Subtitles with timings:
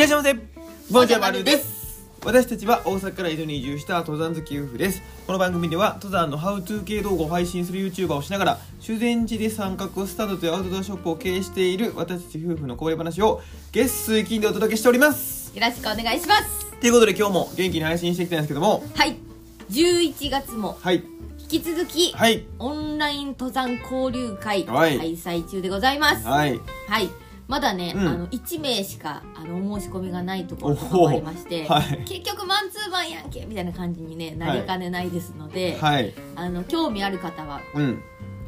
[0.00, 0.34] らっしゃいませ。
[0.90, 2.08] ボンジャマルです。
[2.24, 5.02] 私たちは大阪から江戸に移住した登山好き夫婦です。
[5.26, 13.42] この番組では登山のハウトゥー系動画を配信する YouTuber をしながら修善寺で三角スタートというアウトドアショップを経営している私たち夫婦のこぼれ話を
[13.72, 15.54] 月水金でお届けしております。
[15.54, 16.70] よろしくお願いします。
[16.80, 18.82] ということで今日も元気に配信していきたいんですけども。
[18.94, 19.18] はい。
[19.70, 21.04] 11月もはい。
[21.40, 22.46] 引き続き、はい。
[22.58, 24.96] オンライン登山交流会はい。
[24.96, 26.26] 開催中でございます。
[26.26, 26.58] はい、
[26.88, 27.10] はい
[27.50, 28.06] まだね、うん。
[28.06, 32.04] あの1名しかあのお申し込みがないところとかもありまして、はい。
[32.06, 36.14] 結局マンツーマンやんけみたいな感じに、ね、なりかねないですので、はい。
[36.36, 38.02] あの興味ある方はうん。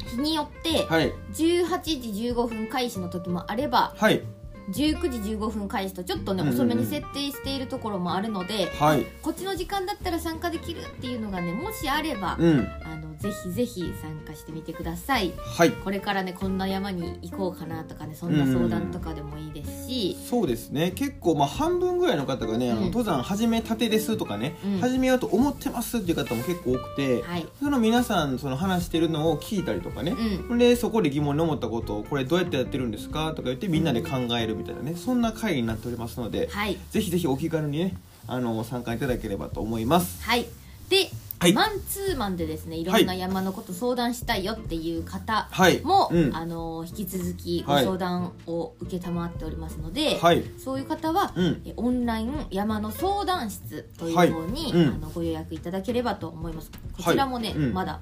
[0.05, 1.11] 日によってはい。
[1.33, 4.23] 18時15分開始の時もあればはい
[4.69, 9.05] 19時15分開始とちょっとねうんうん遅めに設定しているところもあるので、はい。
[9.21, 12.67] こっちの時間だったら参加できるっていうのがねもしあれば、うん。
[12.83, 15.33] あのぜひぜひ参加してみてください。
[15.37, 15.71] はい。
[15.71, 20.91] これからねこんな山に行こうかなとかねそんな相談とかでもいいですし、そうですね。
[20.91, 24.79] 結構まあ半分ぐらいの方がね、あのうん登山始めたてですとかね、うん。
[24.79, 27.47] 始めようと思ってますっていう方も結構多くて、はい。
[27.59, 30.15] その皆さんその話してるのを聞いたりとかね、
[30.49, 36.77] うでそこで疑問に思ったことをこれどうやってやってるんですかとか言ってみんなで考えるみたいなねそんな会になっておりますので、はい。
[36.91, 40.23] ぜひぜひお気軽にねあの参加いただければと思います。
[40.23, 40.45] はい。
[40.89, 41.53] で、はい。
[41.53, 42.85] マンツーマンでですねい。
[42.85, 45.81] ろんな山のこと相談したいよっていう方はい。
[45.81, 46.35] も、うん。
[46.35, 47.85] あの引き続きごはい。
[47.85, 50.43] 相談を受けたまっておりますので、はい。
[50.57, 51.61] そういう方は、うん。
[51.65, 54.83] えオンライン山の相談室という方に、はい。
[54.83, 54.95] うん。
[54.95, 56.71] あのご予約いただければと思います。
[56.95, 57.99] こちらもね、まだ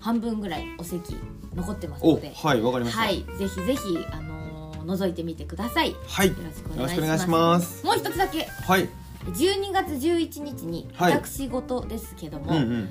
[0.00, 1.14] 半分ぐらいお席
[1.54, 3.02] 残ってますおのではいわかりました。
[3.02, 3.24] はい。
[3.38, 5.92] ぜひぜひあのー覗いてみてください。
[5.92, 6.52] よはいよろ
[6.88, 7.84] しくお願いします。
[7.84, 8.44] もう一つだけ。
[8.44, 8.88] はい。
[9.26, 11.12] 12月11日にはい。
[11.12, 12.88] 私事ですけども、うんうん。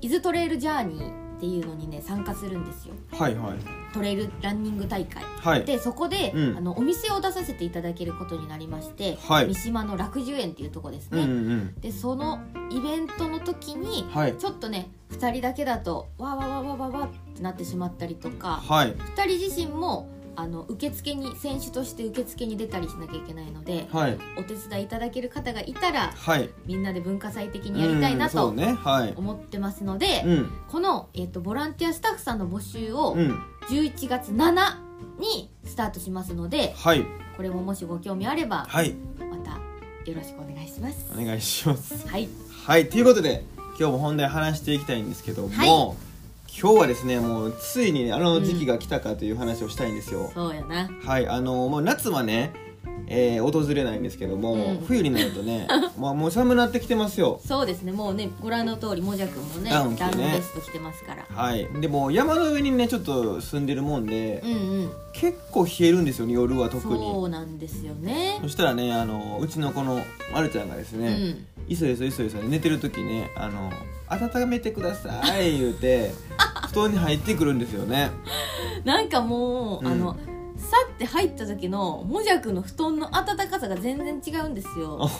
[0.00, 2.94] 伊豆トレイルジャーニーっていうのにね参加するんですよ。
[3.10, 3.58] はいはい。
[3.92, 5.22] トレイルランニング大会。
[5.24, 5.64] はい。
[5.64, 6.56] でそこで、うん。
[6.56, 9.46] あのお店を出させていただけることになりまして、はい。
[9.48, 11.80] 三島の楽寿園っていうとこですうんうね、んうん。
[11.80, 14.36] でそのイベントの時に、はい。
[14.36, 18.94] ちょっとね2人だけだとわわわわわわってなってしまったりとかはい。
[18.94, 24.18] 2人自身もあの受付に選手として受付に出たりしなきゃいけないのではい。
[24.38, 26.48] お手伝いいただける方がいたらはい。
[26.66, 28.74] みんなで文化祭的にやりたいなとうんそうね。
[28.74, 29.14] はい。
[29.16, 30.50] 思ってますので、うん。
[30.68, 33.38] この、えっとボランティアスタッフさんの募集をうん。
[33.68, 34.54] 11月7
[35.20, 37.04] にスタートしますのではい。
[37.36, 38.94] これももしご興味あればはい。
[39.18, 39.52] また
[40.10, 41.12] よろしくお願いします。
[41.12, 42.08] お願いします。
[42.08, 42.28] はい。
[42.66, 42.88] はい。
[42.88, 43.44] ということで
[43.78, 46.11] 今日も本題話していきたいんですけども、はい
[46.60, 50.88] 今日はですねもうついにねあの時期が来たかという話をしたいんですよ、そうやな。
[51.04, 52.52] はいあのもう夏はね、
[53.08, 54.84] えー訪れないんですけども、うん。
[54.86, 55.66] 冬になるとね
[55.98, 57.40] まあもう寒くなってきてますよ。
[57.44, 61.26] そうですねもうねご覧の通りもじゃくんもねダウンねベスト着てますから。
[61.28, 61.66] はい。
[61.80, 64.54] でも山の上にねちょっと住んでるもんで、うんう
[64.84, 64.90] ん。
[65.14, 66.98] 結構冷えるんですよね夜は特に。
[66.98, 68.38] そうなんですよね。
[68.42, 70.00] そしたらねあのうちのこの
[70.32, 71.46] まるちゃんがですうね、ん。
[71.68, 73.70] いそいそいそいそ寝てる時ねあの
[74.08, 76.12] 温めてください言うて
[76.72, 78.10] 布団に入ってくるんですよね。
[78.84, 79.92] なんかもう、うん。
[79.92, 80.16] あの
[80.56, 85.10] さって入った時のもじゃくんの布団の暖かさが全然違うんですよ。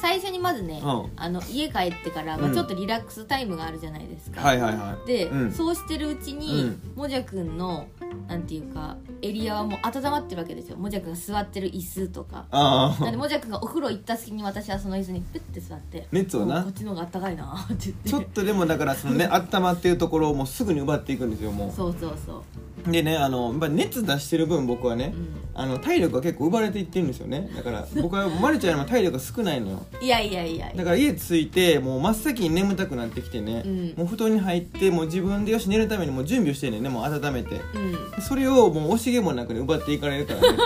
[0.00, 1.10] 最初にまずね、うん。
[1.16, 2.54] あの家帰ってから、まあ、うん。
[2.54, 5.06] ちょっとリラックスタイムがあるじゃないですか、はいはいはい。
[5.06, 5.52] で、うん。
[5.52, 6.92] そうしてるうちに、うん。
[6.94, 7.88] もじゃくんの
[8.28, 10.76] なんていうかエリアはもう温まってるわけですよ。
[10.76, 12.46] もじゃくんが座ってる椅子とか。
[12.50, 16.60] ああなんでもじゃくんがお風呂行った隙に私はその椅子にプッて座って熱をな。
[16.60, 17.66] おこっちの方があったかいな。
[17.72, 18.08] って言って。
[18.08, 22.42] ちょっとでもだからそのね 温まってるところをもうすぐに奪っていくんですよもそうそうそう
[22.79, 25.40] うでねあの熱出してる分僕はね、うん。
[25.54, 27.50] あの体力が結構奪われていってるんですよね。
[27.54, 29.86] だから僕はまるちゃんよりも体力が少ないのよ。
[30.00, 30.72] いやいやいや。
[30.74, 33.94] だから家着いてもう真っ先に眠たくなってきてね、うん。
[33.96, 37.60] もう布団に入ってもう自分でよし寝るためにもう準備をしてんねんねもう温めて。
[37.74, 38.22] うん。
[38.22, 40.58] それをもう惜しげもなくね奪っていかれるからね。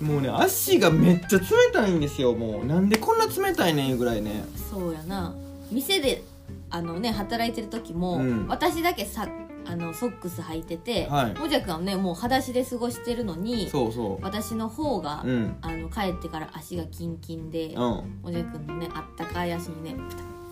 [0.00, 2.66] もうね足がめっちゃ冷たいんですよもう。
[2.66, 4.44] なんでこんな冷たいねんぐらいね。
[4.70, 5.34] そうやな。
[5.70, 6.22] 店で
[6.70, 8.46] あのね働いてる時も、うん。
[8.48, 9.28] 私だけさ
[9.68, 11.34] あのソックス履いてて、はい。
[11.38, 14.24] もじゃくんはねもう裸足で過ごしてるのにそうそう。
[14.24, 15.56] 私の方が、うん。
[15.60, 17.76] あの帰ってから足がキンキンで、うん。
[17.76, 19.94] もじゃくんのねあったかい足にね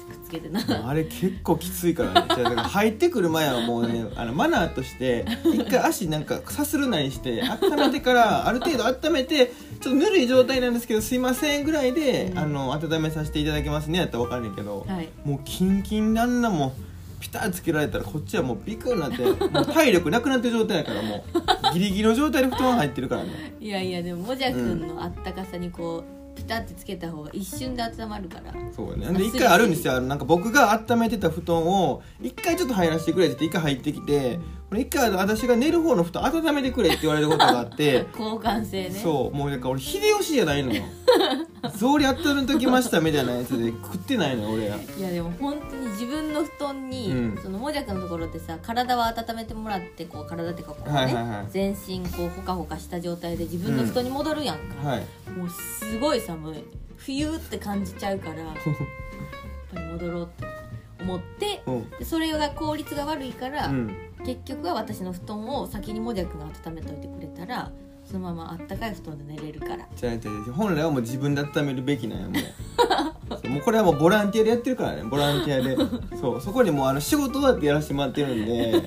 [0.06, 0.60] くっつけてな。
[0.88, 2.28] あれ結構きついからね。
[2.28, 12.38] だから入ってくる前はもうね あのマナーとして一回足なんかさするなりして温めてからある程度温めてちょっとぬるい状態なんですけどすいませんぐらいで、うん。
[12.38, 15.08] あの温めさせていただきますねやったら分かんないけど、はい。
[15.24, 21.24] もうキンキンであんなもうピタッつけられたらこっちはもうビクになってもう体力なくなってる状態やからも
[21.70, 23.56] うギリギリの状態で布団入ってるからね。
[23.60, 28.52] いやいやでももじゃくんのあったかさにこうピタッてつけた方が一瞬で温まるから。
[28.74, 29.10] そうね。
[29.18, 30.00] で一回あるんですよ。
[30.02, 38.90] なんか僕が温めてた布団を一回ちょっと入らせてくれって言って一回入ってきてこれ一回私が寝る方の布団温めてくれって言われることがあって 交換性ね。
[38.90, 39.36] そう。
[39.36, 40.82] もうなんか俺秀吉じゃないのよ
[41.70, 47.42] 草履温めときましたみたいなやつで食ってないの俺らいやでも本当に自分の布団に、うん。
[47.42, 51.46] そのもじゃくのところでさ体は温めてもらってこう体っていうかこうね、はいはいはい。
[51.50, 55.30] 全身こうほかほかした状態で自分の布団に戻るやんか、はい。
[55.30, 56.64] もうすごい寒い。
[56.96, 58.54] 冬って感じちゃうから やっ
[59.72, 60.44] ぱり戻ろうって
[61.02, 61.90] 思ってうん。
[61.90, 63.96] でそれが効率が悪いから、うん。
[64.24, 67.70] 結局は私の布団を先にもじゃくが温めといてくれたら
[68.06, 69.78] そのままあったかい布団で寝れるから。
[69.96, 72.34] じゃあじゃあ本来はもう自分で温めるべきなんやも
[73.44, 73.48] う。
[73.48, 75.02] もうこれはもうボランティアでやってるからね。
[75.04, 75.76] ボランティアで。
[76.20, 78.82] そうそこにもうあの仕事だってやらせてもらってるんで。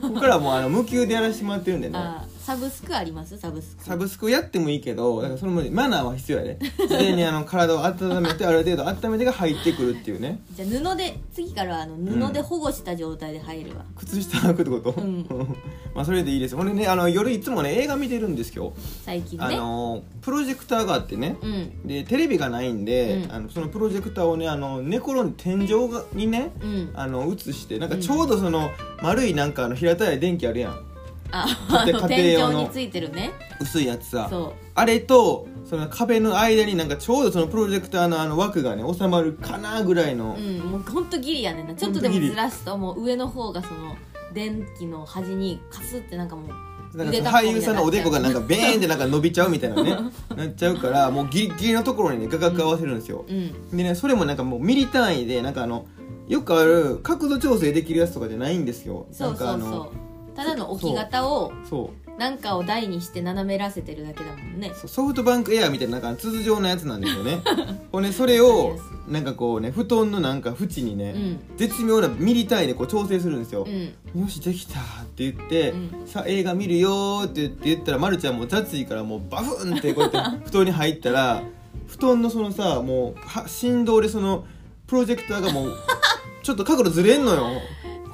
[0.00, 1.98] ここからはもうあの無給でやらせてもらってるんでね。
[1.98, 3.36] あサブスクあります？
[3.36, 3.84] サブスク。
[3.84, 6.58] サブスクやってもいいけどだからそのマナーは必要やで。
[6.78, 10.40] 事前にあの体を温めてある程度温めてが入ってくるっていうね。
[10.52, 15.26] じゃあ布で次からはあの布で保護した状態で入るわ、靴下履くってこと、うん。
[15.94, 18.72] まあそれでいいですほんでねあの夜いつもね映画見てるんです今日
[19.04, 19.44] 最近ね。
[19.44, 21.36] あのプロジェクターがあってね。
[21.42, 21.86] うん。
[21.86, 23.32] でテレビがないんで、うん。
[23.32, 26.90] あのそのプロジェクターをねあの寝転んで天井がにねうん。
[26.94, 28.70] あの映してなんかちょうどその
[29.02, 30.87] 丸いなんかあの平たい電気あるやん
[31.30, 31.46] あ
[31.86, 33.32] の天井についてるね。
[33.60, 34.28] 薄いやつさ。
[34.30, 40.36] そあれとその壁の間になんかちょうどそのプロジェクターのあの枠がね収まるかなぐらいの。
[40.38, 41.74] う、うんもうほんとギリやねんな。
[41.74, 43.96] ちょっとでもずらすともう上の方がその
[44.32, 49.96] 電気の端にカスってなんかもうなんか俳優さんのおでこがなんかベーンってなんか伸びちゃうみたいなね
[50.34, 53.76] なっちゃうからもうギリギリのところにね画角合わせるんですよ、うん。
[53.76, 55.86] でねそれもなんかもうミリ単位でなんかあの
[56.28, 59.06] よくある角度調整できるやつとかじゃないんですよ。
[59.12, 60.07] そうそうなんかあのそう
[60.38, 62.10] ただの置き型をそう。
[62.16, 64.70] なんかを台にして斜めらせてるだけだもんね。
[64.72, 64.88] そう。
[64.88, 67.40] ソフトバンクエアみたいななんか筒状のやつなんですよね。
[67.90, 71.40] ほんでそれをなんかこうね布団のなんか縁にね、うん。
[71.56, 73.66] 絶妙なミリ単位でこう調整するんですよ。
[73.66, 74.22] う、ん。
[74.22, 76.06] よしできたって言って、うん。
[76.06, 81.42] さあ映画見るよーって言って言ったらまるちゃんも雑いからもうバフンってこうやって 布団に入ったら
[81.88, 84.44] 布団のそのさもうは振動でその
[84.86, 85.72] プロジェクターがもう
[86.42, 87.60] ちょっと角度ずれんのよ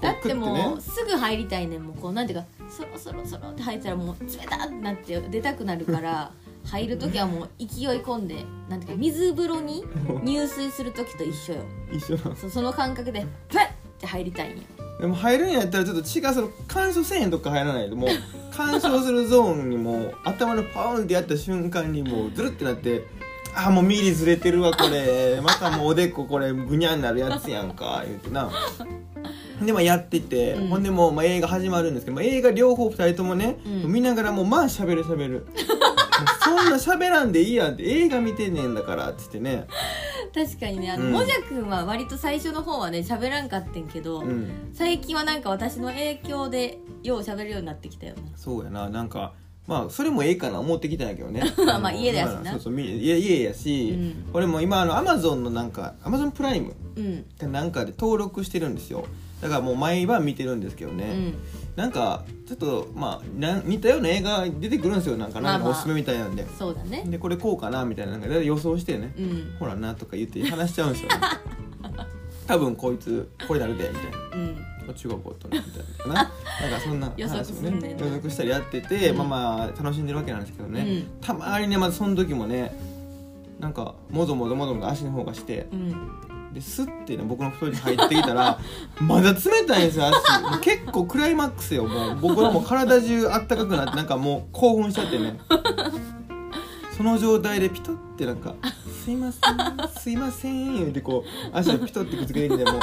[0.04, 6.30] だってもうすぐ入りたいねんもうこうなんていうかそろそろそろって入ったらもう冷たってなって出たくなるから
[6.64, 7.66] 入る時はもう勢い
[8.00, 9.84] 込んでなんていうか水風呂に
[10.22, 11.62] 入水する時と一緒よ。
[11.92, 14.62] 一緒そうその感覚でプッって入りたいんよ。
[15.00, 18.10] でも入るんやったらちょっと違うその干渉せえへんとこから入らないともう
[18.54, 23.04] 干渉するゾーンにもう頭のパウンってやった瞬間にもうズルってなって
[23.56, 25.40] あーもうミリずれてるわこれ。
[25.42, 28.50] またもうおでここれぐにゃになるやつやんか言うてな
[29.62, 30.68] でまあやってて、うん。
[30.68, 33.92] ほんでもう、まあ、映画始まるんですけど、まあ、映画両方2人ともね、うん。
[33.92, 35.04] 見ながらもうまあしゃべる。
[35.04, 35.46] しゃべる
[36.44, 39.66] そんなしゃべらんでいいやんって映画見てんねんだからっつってね。
[40.34, 41.12] 確かにねあの、うん。
[41.12, 44.70] もじゃくんは割と最初の方はね喋らんかってんけど、うん。
[44.72, 48.88] 最近はなんか私の影響でよう喋るようになってきたよなそうやな。
[48.88, 49.32] なんか
[49.66, 51.42] まあそれもええかな思ってきたんやけどね。
[51.64, 52.52] まあ家でやしな。
[52.52, 53.90] そうそうみ家家やし、
[54.26, 54.32] うん。
[54.32, 57.24] これも今あのアマゾンのなんかアマゾンプライムうん。
[57.38, 59.06] かなんかで登録してるんですよ
[59.44, 61.34] だからもう毎晩見てるんですけどね、うん。
[61.76, 65.18] なんかちょっとまあな似たような映画出てくるんですよ。
[65.18, 65.66] なんかなんかまあ。
[65.66, 67.04] まあおすすめみたいなんで、そうだね。
[67.06, 68.12] でこれこうかなみたいな。
[68.12, 69.56] なんか予想してね、うん。
[69.58, 71.16] ほらなとか言って話しちゃうんですよ、ね、
[72.48, 74.10] 多分こいつこれなるでみたい
[74.40, 74.46] な。
[74.88, 74.94] うん。
[74.94, 76.22] 中学校とねみたいなな。
[76.24, 79.18] んかそんな話をね予測したりやってて、うん。
[79.18, 81.20] まあまあ楽しんでるわけなんですけどね、うん。
[81.20, 82.74] たまにねまずその時もね
[83.60, 85.94] なんかもぞもぞもぞもぞ足の方がしてうん
[86.54, 88.58] ですってね僕の布団に入ってきたら
[89.00, 90.60] まだ冷たいんですよ足。
[90.60, 92.16] 結構クライマックスよもう。
[92.20, 95.38] 僕はもう体中あったかくなってなんかもう興奮しちゃってね。
[96.96, 98.54] その状態でピトってなんか
[99.04, 102.80] 「すいませんすいません」ってこう足をピトってくっつけてきてもう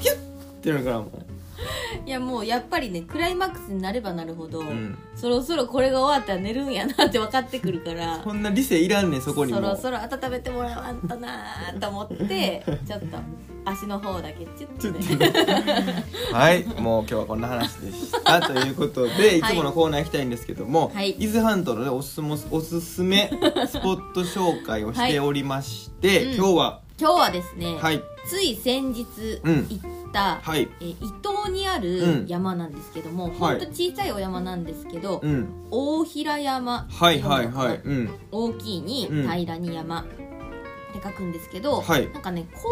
[0.00, 0.18] キュッっ
[0.62, 1.29] てなるからもう。
[2.06, 4.98] いやもうやっぱりねクライマックスになればなるほど、ん。
[5.14, 9.52] そろそろこれが終わったら寝るんやなって分かってくるからこんな理性いらんねんそこに。
[9.52, 13.18] もそろそろ温めてもらわんとなーと思ってちょっと
[13.64, 16.04] 足の方だけチュッとね。
[16.32, 19.42] はいもう今日はこんな話でしたということでい。
[19.42, 21.10] つものコーナー行きたいんですけども、はい。
[21.18, 23.30] 伊豆半島の、ね、おすすめおすすめ
[23.68, 26.34] スポット紹介をしておりまして、うん。
[26.34, 28.02] 今日は今日はですね、はい。
[28.26, 29.06] つい先日
[29.42, 29.66] うん。
[29.68, 30.68] 行った、はい。
[30.80, 32.26] え伊東にあうるん。
[32.26, 33.32] 山なんですけども、はい。
[33.36, 35.48] ほんと小さいお山なんですけど、うん。
[35.70, 37.80] 大平山はいはいはい。
[37.84, 38.10] うん。
[38.30, 39.28] 大きいにうん。
[39.28, 42.10] 平らに山って書くんですけど、はい。
[42.12, 42.68] なんかね公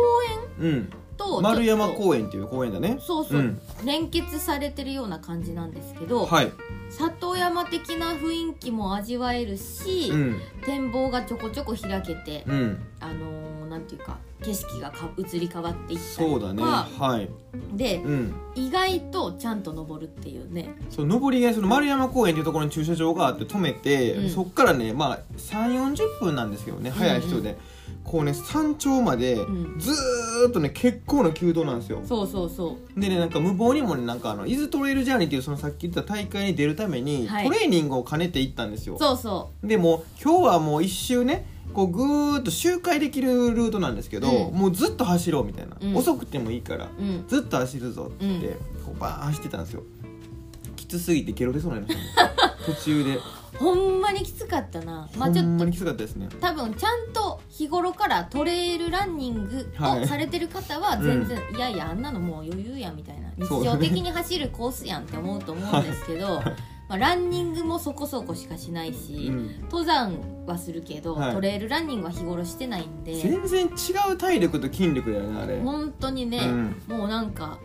[0.63, 0.93] 園うん。
[1.17, 2.97] と丸山公園っていう公園だね。
[3.01, 3.61] そうそう、ん。
[3.85, 6.53] 連結されてるような感じなんですけど、はい。
[6.91, 10.41] 里山的な雰囲気も味わえるし、うん。
[10.65, 17.29] 展望がちょこちょこ開けて、うんあのーなんていうか景色がか移り変わっていったりそうだねとか、はい。
[17.75, 18.35] でうん。
[18.55, 20.75] 意外とちゃんと登るっていうね。
[20.91, 24.31] そう上りがその丸山公園っていうところに駐車場があって止めて、うん。
[24.31, 27.59] そっからねまあ3 4 0分なんですけどね早い人で、
[28.05, 29.79] こうね山頂までん。
[29.79, 32.01] ずーっとね結構な急登なんですよ。
[32.05, 33.01] そうそうそう。
[33.01, 37.45] でねなんか無謀にもねなんかあの伊豆トレイルジャーニーっていうそのさっき言った大会に出るために、はい。
[37.45, 38.97] トレーニングを兼ねて行ったんですよ。
[38.99, 44.55] そうそでもう今日はもう一周ねこうぐーっと周回できるルートなんですけど、うん。
[44.55, 45.97] もうずっと走ろうみたいな、うん。
[45.97, 47.25] 遅くてもいいからううん。
[47.29, 48.49] ずっと走るぞって言って、
[48.85, 49.83] こうバーン走ってたんですよ。
[50.77, 52.31] きつすぎてゲロ出そうになりましたね。
[52.67, 53.19] 途中で。
[53.59, 55.09] ほんまにきつかったな。
[55.17, 55.49] まあちょっと。
[55.49, 56.29] ほんまにきつかったですね。
[56.41, 60.03] 多分ちゃんと日頃からトレイルランニングはい。
[60.03, 63.29] をされてる方は全然、いやいやあんなのもう余裕やみたいな。
[63.37, 66.41] 日常的に走るコースやんって思うと思うんですけど、
[66.89, 69.61] まあ、ランニングもそこそこしかしないし、うん。
[69.65, 71.35] 登山はするけど、はい。
[71.35, 73.15] トレイルランニングは日頃してないんで。
[73.15, 73.71] 全然違
[74.13, 75.61] う体力と筋力だよねあれ。
[75.61, 76.41] 本当にね、
[76.87, 77.59] もうなんか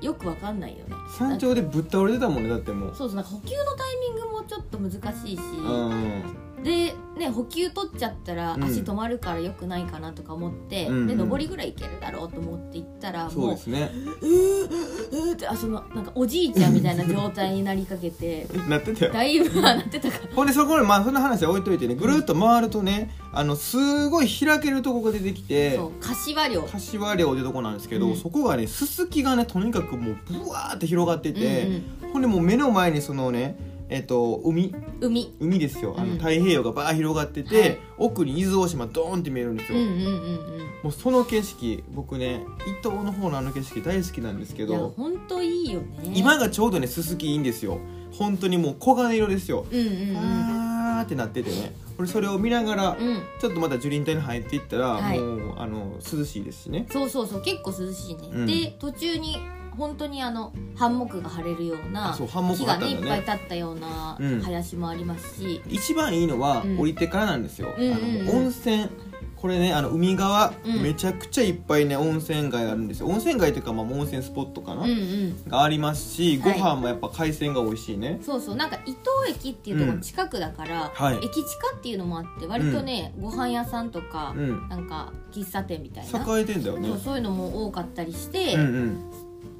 [0.00, 0.94] よくわかんないよね。
[1.18, 2.94] 山頂でぶっ倒れてたもんねだってもう。
[2.94, 8.64] そうそうなんか補給のタイミングもちょっと難しいし、うんでね補給取っちゃったらうん。
[8.64, 11.06] 足止まるからよくないかなとか思って、うんうん。
[11.06, 13.90] で上りぐらい行けるだろうと思って行ったらそうもうですね。
[14.22, 19.12] うーうーってあそのなんかおじいちゃんみたいな状態になりかけて なってたよ。
[19.12, 20.34] だいぶはなってたから。
[20.34, 28.16] ほんでそこにまあそんな話は置いといてねぐるっと回るとねあのすごい開けるとこが出てきてそう柏寮柏寮ってとこなんですけど、うん。
[28.16, 32.10] そこがねすすきがねとにかくもうブワーって広がってて、うん。
[32.14, 34.74] ほんでもう目の前にそのねえっ、と海。
[35.00, 35.34] うん、海。
[35.40, 35.94] 海ですよ。
[35.98, 36.18] あのうん。
[36.18, 37.78] 太平洋がバー広がってて、はい。
[37.98, 46.12] 奥に伊豆大島ドーンって見えるんですよ、うんうんうんうんもうその景色僕ね伊東の方のあの景色大好きなんですけいやど本当いいよね。
[46.14, 47.78] 今がちょうどねすすきいいんですよ。
[48.12, 51.72] 本当にもう黄金色ですよ、うんうんうんあーってなっててね。
[51.98, 53.22] 俺それを見ながら、うん。
[53.40, 55.18] ちょっとまた樹林帯に入っていったら、はい。
[55.18, 56.86] もうあの涼しいですしね。
[56.90, 58.46] そうそうそう結構涼しいね、うん。
[58.46, 59.38] で途中に
[59.76, 64.40] 本当にあのハンモックが張れるようなあそうハンモック木がねいっぱい立ったようなうん。
[64.42, 66.78] 林もありますし、一番いいのはうん。
[66.78, 68.28] 降りてからなんですよ、うんうんうん。
[68.28, 68.88] あの温泉
[69.36, 70.82] これねあの海側、うん。
[70.82, 73.08] めちゃくちゃいっぱいね温泉街あるんですよ。
[73.08, 75.44] 温泉街というか、まあ、温泉スポットかな、うんうん。
[75.48, 76.58] がありますしごはい。
[76.60, 78.56] 飯もやっぱ海鮮が美味しいね、そうそう。
[78.56, 81.18] なんか伊東駅っていうところ近くだから、はい。
[81.18, 84.68] 駅近っていうのもあって割とね、ご飯屋さんとか、うん。
[84.68, 86.88] なんか喫茶店みたいな、栄えてんだよね。
[86.88, 89.10] そうそういうのも多かったりして、うんうん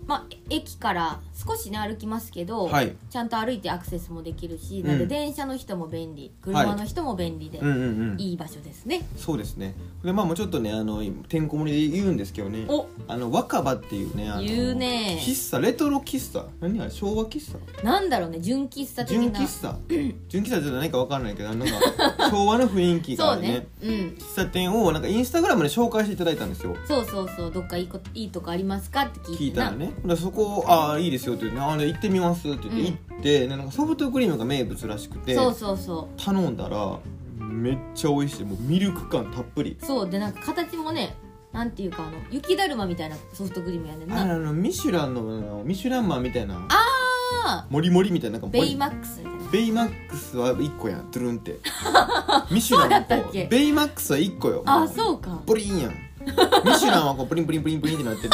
[0.06, 2.94] まあ、駅から少しね歩きますけど、はい。
[3.10, 4.88] ちゃんと歩いてアクセスもできるし、うん。
[4.88, 8.20] なんで電車の人も便利車の人も便利で、うんうんうん。
[8.20, 9.06] いい場所ですね。
[9.16, 9.74] そうですね。
[10.04, 12.66] でまあもうちょっとねあのてんこ盛りで言うんですけどね。
[12.68, 12.86] お。
[13.08, 15.18] あの若葉っていうねあの言うね。
[15.20, 16.46] 喫茶レトロ喫茶。
[16.60, 17.82] 何あれ昭和喫茶？
[17.82, 19.22] なんだろうね純喫茶的な。
[19.22, 19.78] 純喫茶？
[20.28, 23.66] 純喫茶って何か分かんないけどなんか昭和の雰囲気があるね。
[23.80, 23.96] そうね。
[23.96, 24.08] うん。
[24.18, 26.76] 喫茶店をなんかインスタグラムで紹介していただいたんですよ。
[26.86, 27.50] そうそうそう。
[27.50, 36.98] どっかいいこいいとこありますかって聞いたらねでそこああいいですよって言ってあで行ってみますって言って行って、でなんかソフトクリームが名物らしくてそうそうそ頼んだら
[37.38, 38.44] めっちゃ美味しい。
[38.44, 39.76] もうミルク感たっぷり。
[39.80, 40.10] うそう。
[40.10, 41.14] でなんか形もね
[41.52, 46.66] なんていうかあの雪だるまみたいなソフトクリームやねんあなのミシュランのミシュランマンみたいな。
[46.68, 49.50] あモリモリみたいななんかベイマックスみたいな。
[49.50, 51.10] ベイマックスは1個やん。
[51.10, 51.58] トゥルンって。
[52.50, 54.62] ミシュランベイマックスは1個よ。
[54.66, 55.40] あそうか。
[55.46, 55.90] プリンやん。
[56.24, 58.30] ミシュランはこうプリンプリンプリンプリンってなってる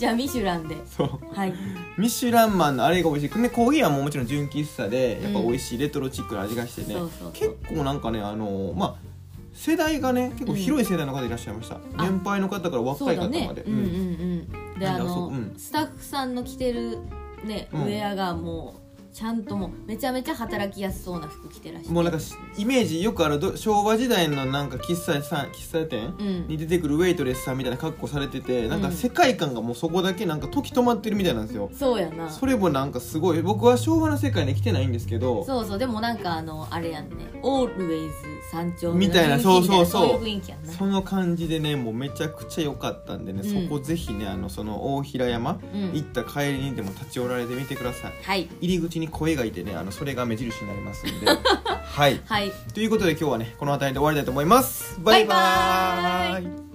[0.00, 0.76] じゃあミシュランで。
[0.86, 1.10] そう。
[1.34, 1.52] はい。
[1.98, 3.42] ミシュランマンのあれが美味しい。
[3.42, 7.32] でコーヒーはもうもちろん純喫茶でやっぱ美味しいレトロチックな味がしてね、そうそうそう。
[7.32, 9.10] 結構なんかねあのまあ
[9.52, 13.80] 世代がね結構広い世代の方いらっしゃいました、年配の方から若い方まで、うんうん
[14.74, 14.78] うん。
[14.78, 16.96] であの、スタッフさんの着てる
[17.44, 17.82] ね、うん。
[17.82, 21.94] ウェアがもうちゃんともうめちゃめちゃ働きやすそうな服着てらっしゃる。
[21.94, 26.46] もうなんかしイメージよくあるど昭和時代のなんか喫茶さん喫茶店うん。
[26.48, 31.70] に出てくるウェイトレスさんみたいな格好されててなんかうん世界観がもうそこだけなんか時止まってるみたいなんですよ。
[31.72, 32.30] そうやな。
[32.30, 37.16] それもなんかすごい僕は昭和の世界に来てないんですけどそうそうでもなんかあのあれやんね。
[37.42, 38.14] オールウェイズ
[38.52, 40.20] 山頂のみたいなそうそうそう。
[40.78, 43.64] その感じでねもうめちゃくちゃ良かったんでね、うん。
[43.64, 45.92] そこぜひねあのその大平山、うん。
[45.94, 48.12] 行った帰りにでも立ち寄られてみてください。
[48.22, 48.48] はい。
[48.60, 51.26] 入り口に声がいてねあのそれが目印になりますんで。
[51.90, 52.20] はい。
[52.24, 52.52] はい。
[52.72, 54.98] ということで今日はねこの辺りで終わりたいと思います。
[55.00, 56.69] バイババイバーイ